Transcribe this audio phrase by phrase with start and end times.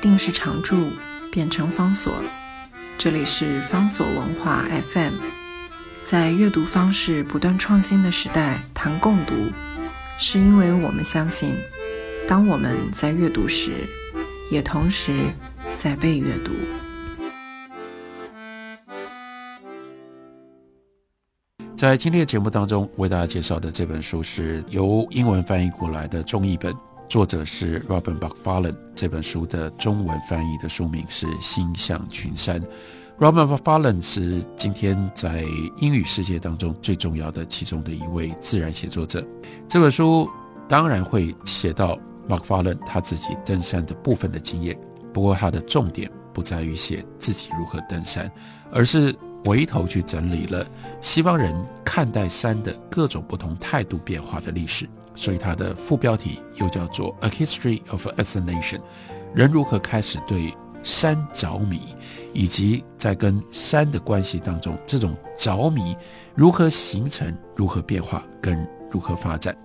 [0.00, 0.90] 定是常驻，
[1.30, 2.12] 变成方所。
[2.98, 5.12] 这里是方所文化 FM，
[6.04, 9.34] 在阅读方式不断创新的时代，谈共读，
[10.18, 11.54] 是因为我们相信，
[12.26, 13.72] 当我们在阅读时，
[14.50, 15.14] 也同时
[15.76, 16.52] 在被阅读。
[21.76, 26.74] 在今天的节目当中，为大家介绍的这本书是由英文翻译过来的中译本，
[27.08, 28.74] 作者是 Robin Buckfallen。
[28.94, 32.60] 这本书的中文翻译的书名是《心向群山》。
[33.18, 35.44] Robin Buckfallen 是今天在
[35.78, 39.26] 英语世界当中最重要的其中的一位自然写作者。
[39.68, 40.28] 这本书
[40.68, 41.98] 当然会写到
[42.28, 44.78] Buckfallen 他自己登山的部分的经验，
[45.12, 48.30] 不过他的重点不在于写自己如何登山，
[48.70, 49.14] 而是。
[49.46, 50.66] 回头去整理了
[51.00, 51.54] 西方人
[51.84, 58.78] 看待山的各种不同态度变化的历史，所以它的副标题又叫做《A History of Fascination》，
[59.32, 61.80] 人如何开始对山着迷，
[62.32, 65.96] 以及在跟山的关系当中，这种着迷
[66.34, 69.56] 如何形成、如何变化、跟如何发展。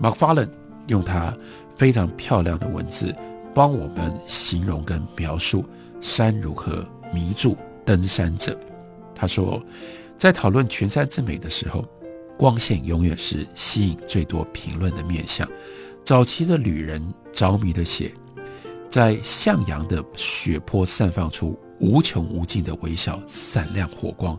[0.00, 0.50] MacFarlane
[0.88, 1.32] 用他
[1.76, 3.14] 非常漂亮的文字，
[3.54, 5.64] 帮我们形容跟描述
[6.00, 8.58] 山如何迷住登山者。
[9.24, 9.58] 他说，
[10.18, 11.82] 在讨论群山之美的时候，
[12.36, 15.48] 光线永远是吸引最多评论的面向。
[16.04, 18.12] 早期的旅人着迷的写，
[18.90, 24.38] 在向阳的雪坡散放出无穷无尽的微小闪亮火光，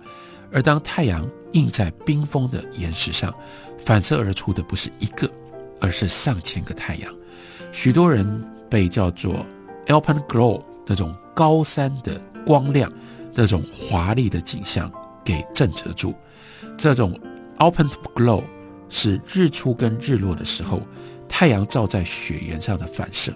[0.51, 3.33] 而当太阳映在冰封的岩石上，
[3.79, 5.27] 反射而出的不是一个，
[5.81, 7.11] 而是上千个太阳。
[7.71, 8.23] 许多人
[8.69, 9.43] 被叫做
[9.87, 12.87] Alpenglow 那种高山的光亮。
[13.35, 14.91] 这种华丽的景象
[15.23, 16.15] 给震慑住。
[16.77, 17.19] 这种
[17.59, 18.43] open glow
[18.89, 20.81] 是日出跟日落的时候，
[21.27, 23.33] 太阳照在雪原上的反射。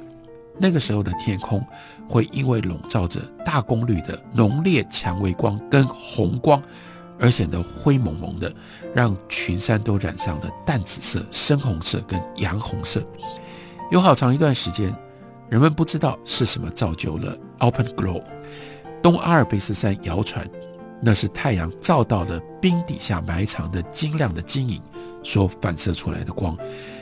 [0.57, 1.65] 那个时候的天空
[2.07, 6.61] 会因为笼罩着大功率的浓烈蔷薇光跟红光，
[7.17, 8.53] 而显得灰蒙蒙的，
[8.93, 13.01] 让群山都染上了淡紫色、深红色跟洋红色。
[13.89, 14.93] 有好长一段时间，
[15.49, 18.21] 人们不知道是什么造就了 open glow。
[19.01, 20.47] 东阿尔卑斯山谣传，
[21.01, 24.81] 那是太阳照到了冰底下埋藏的晶亮的晶莹
[25.23, 26.57] 所反射出来的光。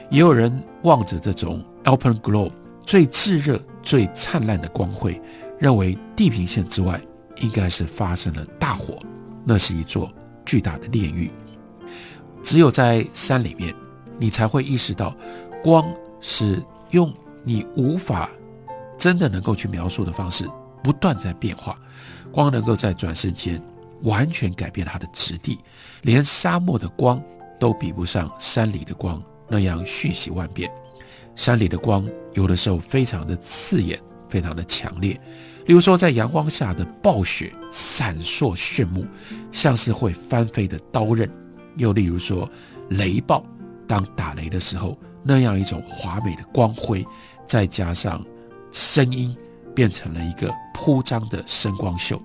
[0.10, 2.52] 也有人望着这种 Alpen Glow
[2.86, 5.22] 最炙热、最灿烂的光辉，
[5.60, 7.02] 认为地平线之外
[7.38, 8.98] 应该是发生了大火，
[9.44, 10.10] 那是一座
[10.46, 11.32] 巨大的炼狱。
[12.44, 13.76] 只有在山里面，
[14.18, 15.14] 你才会意识到，
[15.62, 15.86] 光
[16.22, 18.30] 是用你无法
[18.98, 20.48] 真的能够去描述的方式。
[20.88, 21.78] 不断在变化，
[22.32, 23.62] 光能够在转瞬间
[24.04, 25.60] 完全改变它的质地，
[26.04, 27.22] 连沙漠的光
[27.60, 30.72] 都比不上山里的光那样瞬息万变。
[31.36, 34.00] 山里的光有的时候非常的刺眼，
[34.30, 35.12] 非常的强烈，
[35.66, 39.06] 例如说在阳光下的暴雪闪烁炫目，
[39.52, 41.28] 像是会翻飞的刀刃；
[41.76, 42.50] 又例如说
[42.92, 43.46] 雷暴，
[43.86, 47.06] 当打雷的时候那样一种华美的光辉，
[47.46, 48.26] 再加上
[48.72, 49.36] 声音。
[49.78, 52.20] 变成了一个铺张的声光秀，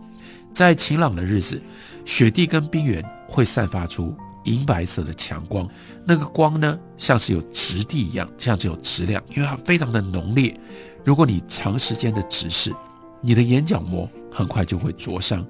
[0.55, 1.61] 在晴朗的日子，
[2.07, 5.69] 雪地跟冰原会散发出银白色的强光，
[6.07, 10.59] 那个光呢，像是有质地一样，像是有质量，因为它非常的浓烈。
[11.05, 12.75] 如果你长时间的直视，
[13.21, 15.47] 你的眼角膜很快就会灼伤。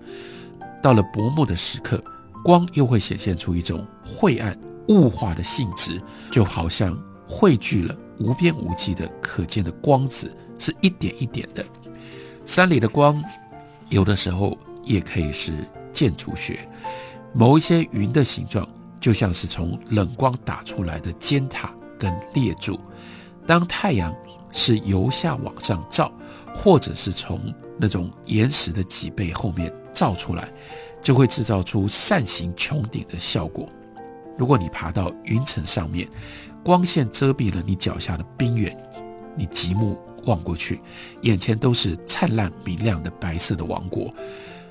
[0.83, 2.03] 到了薄暮的时刻，
[2.43, 4.59] 光又会显现出一种晦暗
[4.89, 6.03] 雾化的性质，
[6.33, 11.65] 就好像汇聚了无边无际的可见的光子，是一点一点的。
[12.45, 13.23] 山里的光，
[13.89, 15.53] 有的时候也可以是
[15.93, 16.69] 建筑学。
[17.33, 18.69] 某一些云的形状，
[19.01, 22.79] 就像是从冷光打出来的尖塔跟列柱。
[23.47, 24.15] 当太阳
[24.51, 26.13] 是由下往上照，
[26.55, 27.41] 或者是从
[27.79, 30.49] 那种岩石的脊背后面照出来，
[31.01, 33.69] 就会制造出扇形穹顶的效果。
[34.37, 36.09] 如果你爬到云层上面，
[36.65, 38.77] 光线遮蔽了你脚下的冰原，
[39.37, 39.99] 你极目。
[40.25, 40.81] 望过去，
[41.23, 44.13] 眼前都是灿烂明亮的白色的王国。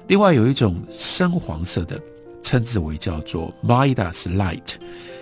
[0.07, 1.99] 另外有一种深黄色的，
[2.41, 4.75] 称之为叫做 Midas Light，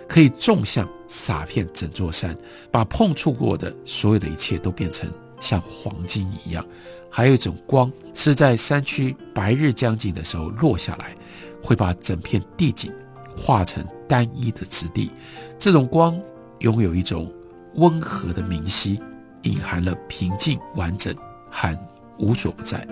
[0.08, 2.36] 可以纵向洒遍整座山，
[2.72, 5.10] 把碰触过的所有的一切都变成
[5.40, 6.66] 像黄金一样。
[7.12, 11.14] 还有一种光是在山区白日将近的时候落下来，
[11.62, 12.92] 会把整片地景
[13.38, 15.12] 化成单一的质地。
[15.58, 16.20] 这种光
[16.60, 17.32] 拥有一种
[17.76, 19.00] 温和的明晰。
[19.44, 21.16] 隐含了平静、完整
[21.50, 21.78] 和
[22.18, 22.86] 无所不在。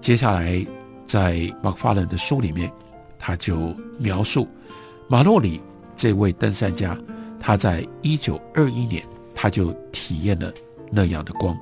[0.00, 0.66] 接下来，
[1.04, 2.70] 在马克·法伦的书里面，
[3.18, 4.48] 他就描述
[5.08, 5.60] 马洛里
[5.94, 6.98] 这位登山家，
[7.38, 9.04] 他在一九二一年
[9.34, 10.52] 他就体验了
[10.90, 11.56] 那样的光。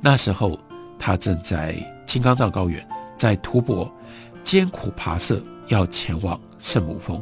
[0.00, 0.58] 那时候，
[0.98, 1.74] 他正在
[2.06, 2.86] 金刚藏高原，
[3.16, 3.90] 在吐蕃
[4.44, 7.20] 艰苦跋涉，要前往圣母峰。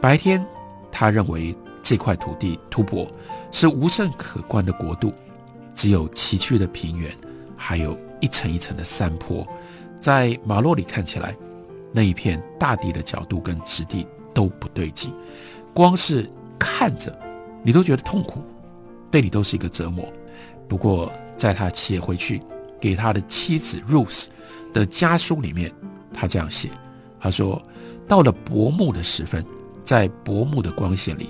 [0.00, 0.44] 白天，
[0.90, 3.08] 他认为这块土地吐蕃
[3.52, 5.12] 是无甚可观的国度，
[5.76, 7.14] 只有崎岖的平原，
[7.54, 9.46] 还有一层一层的山坡。
[10.00, 11.36] 在马洛里看起来，
[11.92, 15.12] 那一片大地的角度跟质地都不对劲，
[15.74, 16.28] 光是
[16.58, 17.16] 看着，
[17.62, 18.42] 你都觉得痛苦。
[19.10, 20.10] 对你都是一个折磨。
[20.66, 22.42] 不过，在他写回去
[22.80, 24.26] 给他的妻子 Rose
[24.72, 25.72] 的家书里面，
[26.12, 26.70] 他这样写：
[27.20, 27.62] 他说，
[28.08, 29.44] 到了薄暮的时分，
[29.82, 31.28] 在薄暮的光线里，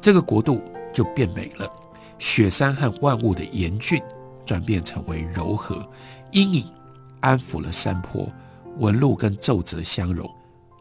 [0.00, 0.60] 这个国度
[0.92, 1.70] 就变美了。
[2.20, 4.00] 雪山和万物的严峻
[4.46, 5.84] 转变成为柔和，
[6.30, 6.70] 阴影
[7.18, 8.30] 安抚了山坡，
[8.78, 10.30] 纹路跟皱褶相融，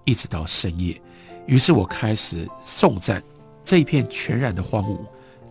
[0.05, 1.01] 一直到深夜。
[1.47, 3.23] 于是我开始颂赞
[3.63, 4.99] 这一片全然的荒芜。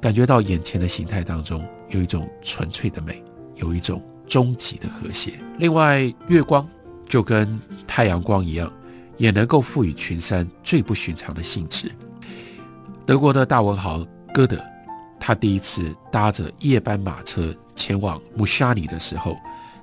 [0.01, 3.21] 感觉到眼前的形态当中有一种纯粹的美，
[3.57, 5.33] 有一种终极的和谐。
[5.59, 6.65] 另外，月光
[7.09, 8.73] 就跟太阳光一样，
[9.17, 11.91] 也能够赋予群山最不寻常的性质。
[13.05, 14.63] 德国的大文豪歌德，
[15.29, 19.37] 他第一次搭着夜班马车前往穆沙尼的时候，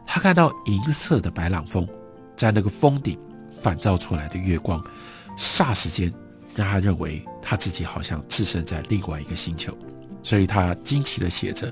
[0.04, 1.88] 他看到银色的白朗峰
[2.36, 3.16] 在那个峰顶
[3.52, 4.84] 反照出来的月光，
[5.38, 6.12] 霎时间
[6.56, 9.78] 让他认为他自己好像置身在另外一个星球。
[10.24, 11.72] 所以他惊奇地写着：“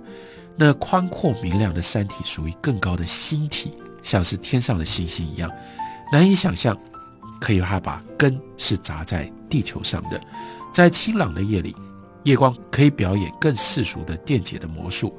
[0.55, 3.71] 那宽阔明亮的山体属于更高的星体，
[4.03, 5.49] 像是天上的星星一样，
[6.11, 6.77] 难以想象。
[7.41, 10.21] 可以他把根是扎在地球上的。
[10.71, 11.75] 在清朗的夜里，
[12.23, 15.13] 夜光可以表演更世俗的电解的魔术，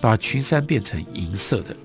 [0.00, 1.76] 把群山变成银色的。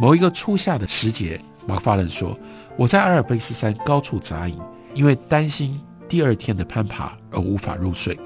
[0.00, 2.38] 某一个初夏的时节，马克法伦说：
[2.76, 4.58] 我在阿尔卑斯山高处扎营，
[4.94, 8.18] 因为担心第二天的攀爬而无法入睡，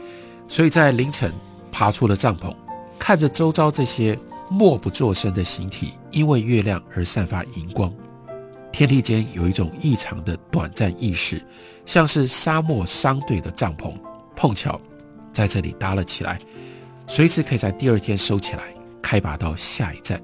[0.49, 1.33] 所以在凌晨。”
[1.77, 2.55] 爬出了帐篷，
[3.01, 4.17] 看着周遭这些
[4.49, 7.93] 默不作声的形体，因为月亮而散发荧光。
[8.71, 11.45] 天地间有一种异常的短暂意识，
[11.85, 13.93] 像是沙漠商队的帐篷，
[14.37, 14.81] 碰巧
[15.35, 16.39] 在这里搭了起来，
[17.07, 18.73] 随时可以在第二天收起来，
[19.03, 20.19] 开拔到下一站。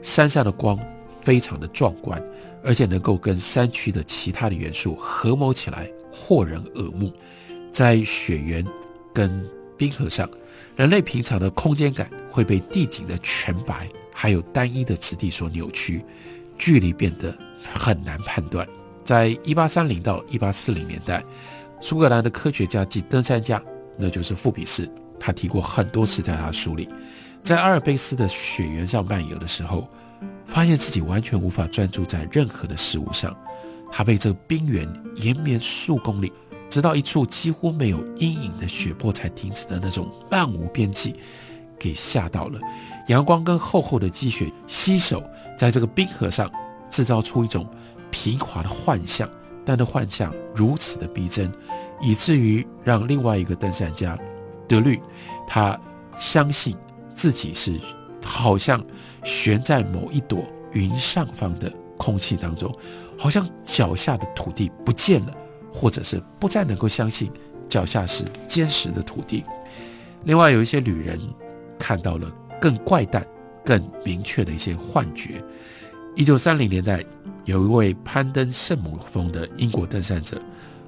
[0.00, 0.78] 山上的光
[1.20, 2.22] 非常的壮观，
[2.64, 7.12] 而且能够跟山区的其他的元素合谋起来，惑人耳目。
[7.70, 8.64] 在雪原
[9.12, 9.44] 跟
[9.76, 10.28] 冰河上。
[10.74, 16.02] 人类平常的空间感会被地景的全白还有单一的质地所扭曲，
[16.56, 17.36] 距离变得
[17.74, 18.66] 很难判断。
[19.04, 21.22] 在一八三零到一八四零年代，
[21.80, 23.62] 苏格兰的科学家及登山家，
[23.96, 26.88] 那就是富比斯，他提过很多次在他书里，
[27.42, 29.88] 在阿尔卑斯的雪原上漫游的时候，
[30.46, 33.36] 发现自己完全无法专注在任何的事物上，
[33.90, 34.86] 他被这冰原
[35.16, 36.32] 延绵数公里。
[36.68, 41.14] 直到一处几乎没有阴影的雪坡才停止的那种漫无边际，
[41.78, 42.58] 给吓到了。
[43.08, 45.22] 阳光跟厚厚的积雪携手
[45.58, 46.50] 在这个冰河上，
[46.88, 47.68] 制造出一种
[48.10, 49.28] 平滑的幻象。
[49.64, 51.50] 但那幻象如此的逼真，
[52.00, 54.18] 以至于让另外一个登山家
[54.68, 55.00] 德律，
[55.46, 55.78] 他
[56.16, 56.76] 相信
[57.14, 57.78] 自己是
[58.24, 58.84] 好像
[59.24, 62.74] 悬在某一朵云上方的空气当中，
[63.18, 65.32] 好像脚下的土地不见了。
[65.74, 67.32] 或者是不再能够相信
[67.66, 69.42] 脚下是坚实的土地。
[70.24, 71.18] 另外，有一些旅人
[71.78, 72.30] 看到了
[72.60, 73.26] 更怪诞、
[73.64, 75.42] 更明确的一些幻觉。
[76.14, 77.02] 一九三零年代，
[77.44, 80.40] 有一位攀登圣母峰的英国登山者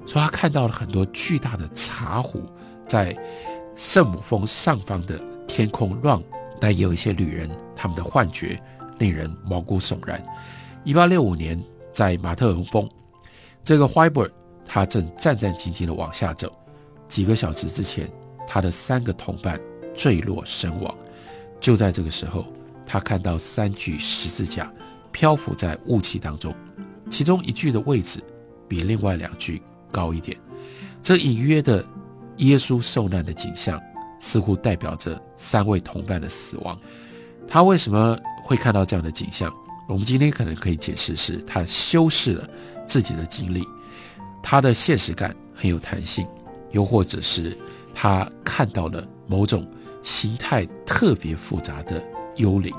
[0.05, 2.43] 说，他看到了很多巨大的茶壶
[2.87, 3.15] 在
[3.75, 6.21] 圣母峰上方的天空乱。
[6.59, 8.57] 但也有一些旅人，他们的幻觉
[8.97, 10.23] 令人毛骨悚然。
[10.83, 12.89] 一八六五年，在马特洪峰，
[13.63, 14.29] 这个 Whiber。
[14.67, 16.51] 他正战战兢兢地往下走，
[17.07, 18.11] 几个小时之前，
[18.47, 19.61] 他的三个同伴
[19.93, 20.97] 坠落身亡。
[21.59, 22.47] 就在这个时候，
[22.83, 24.73] 他看到三具十字架
[25.15, 26.53] 漂浮在雾气当中，
[27.09, 28.21] 其中一具的位置
[28.67, 30.37] 比另外两具高一点。
[31.01, 31.81] 这隐约的
[32.39, 33.81] 耶稣受难的景象，
[34.19, 36.77] 似乎代表着三位同伴的死亡。
[37.47, 39.49] 他为什么会看到这样的景象？
[39.87, 42.45] 我们今天可能可以解释是他修饰了
[42.85, 43.63] 自己的经历。
[44.43, 46.27] 他的现实感很有弹性，
[46.71, 47.57] 又或者是
[47.93, 49.65] 他看到了某种
[50.03, 52.03] 形态特别复杂的
[52.35, 52.75] 幽灵，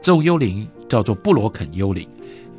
[0.00, 2.08] 这种幽灵叫做布罗肯幽灵。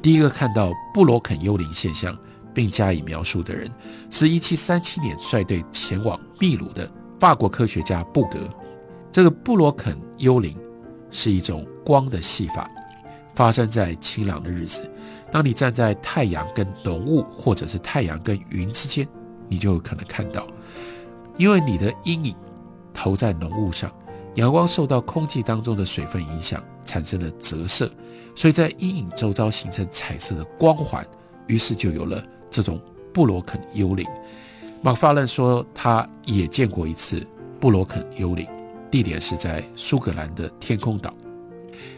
[0.01, 2.17] 第一个看到布罗肯幽灵现象
[2.53, 3.69] 并加以描述的人，
[4.09, 8.39] 是一七三七年率队前往秘鲁的法国科学家布格。
[9.11, 10.57] 这个布罗肯幽灵
[11.09, 12.69] 是一种光的戏法，
[13.33, 14.89] 发生在晴朗的日子。
[15.31, 19.07] 当你站在太阳跟浓雾，或者是太阳跟云之间，
[19.49, 20.47] 你就可能看到，
[21.37, 22.35] 因为你的阴影
[22.93, 23.91] 投在浓雾上，
[24.37, 27.91] 阳光受到空气当中的水分影响，产生了折射，
[28.35, 31.05] 所以在阴影周遭形成彩色的光环，
[31.47, 32.79] 于是就有了这种
[33.11, 34.05] 布罗肯幽灵。
[34.83, 37.25] 马法伦说，他也见过一次
[37.59, 38.47] 布罗肯幽灵，
[38.91, 41.11] 地点是在苏格兰的天空岛。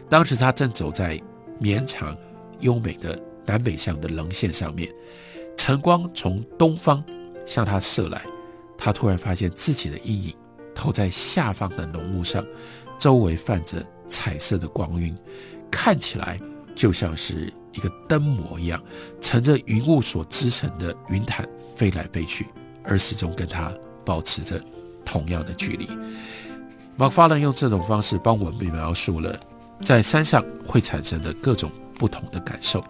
[0.08, 1.20] 当时他正走在
[1.58, 2.16] 绵长、
[2.60, 4.90] 优美的南北向的棱线上面，
[5.58, 7.04] 晨光从东方
[7.44, 8.22] 向他射来，
[8.78, 10.34] 他突然发现自己的阴影
[10.80, 12.42] 投在下方的浓雾上，
[12.98, 15.14] 周围泛着彩色的光晕，
[15.70, 16.40] 看起来
[16.74, 18.82] 就像是一个灯模一样，
[19.20, 21.46] 乘着云雾所织成的云毯
[21.76, 22.46] 飞来飞去。
[22.82, 23.70] 而始终跟他
[24.06, 24.58] 保持着
[25.04, 25.86] 同样的距离。
[26.96, 29.38] 马法伦用这种方式帮我们描述了
[29.82, 32.82] 在山上会产生的各种不同的感受。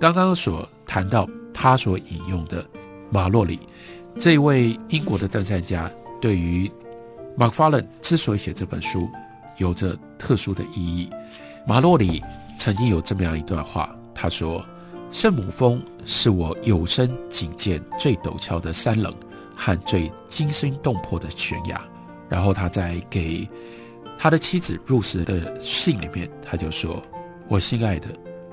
[0.00, 2.66] 刚刚所谈到他所引用的
[3.10, 3.60] 马洛里
[4.18, 6.68] 这位英国的登山家，对于
[7.36, 9.08] 马法伦之所以写这本书
[9.58, 11.10] 有着特殊的意义。
[11.66, 12.22] 马洛里
[12.58, 14.64] 曾经有这么样一段话，他说
[15.10, 19.14] ：“圣母峰是我有生仅见最陡峭的山棱。”
[19.56, 21.80] 和最惊心动魄的悬崖，
[22.28, 23.48] 然后他在给
[24.18, 27.00] 他的妻子入时的信里面，他就说
[27.46, 28.08] ：“我心爱的，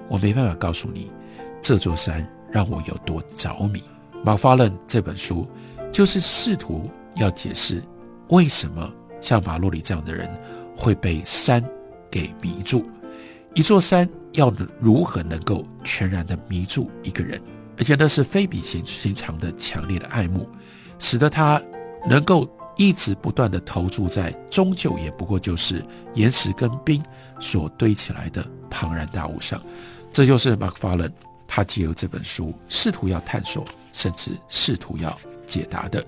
[0.08, 1.12] 我没办法告诉你
[1.60, 3.84] 这座山让我有多着迷。”
[4.24, 5.48] 马法伦这本书
[5.92, 7.82] 就是试图要解释
[8.32, 10.30] 为什么像马洛里这样的人
[10.76, 11.64] 会被山
[12.10, 12.90] 给迷住，
[13.54, 17.42] 一座山要如何能够全然的迷住一个人，
[17.78, 20.50] 而且那是非比寻常的强烈的爱慕。
[20.98, 21.62] 使得他
[22.08, 22.48] 能够
[22.78, 25.84] 一直不断地投注在，终究也不过就是
[26.14, 27.04] 岩石跟冰
[27.40, 29.62] 所堆起来的庞然大物上。
[30.12, 31.12] 这就是马克·法伦
[31.48, 36.02] 他借由这本书试图要探索，甚至试图要解答的。